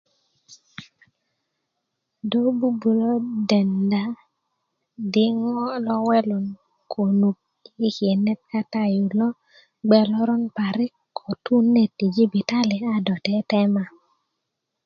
[2.29, 3.11] do bubulö
[3.49, 4.03] denda
[5.11, 6.45] di ŋo lo welun
[6.91, 7.37] konuk
[7.87, 9.29] i kinet kata yu lo
[9.85, 13.83] gbe loron parik ko tu net i jibitali a do teetema